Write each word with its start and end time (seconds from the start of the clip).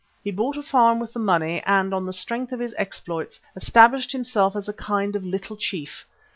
He 0.23 0.31
bought 0.31 0.57
a 0.57 0.63
farm 0.63 0.97
with 0.99 1.13
the 1.13 1.19
money, 1.19 1.61
and 1.63 1.93
on 1.93 2.07
the 2.07 2.11
strength 2.11 2.51
of 2.51 2.59
his 2.59 2.73
exploits, 2.75 3.39
established 3.55 4.11
himself 4.13 4.55
as 4.55 4.67
a 4.67 4.73
kind 4.73 5.15
of 5.15 5.23
little 5.27 5.57
chief. 5.57 6.07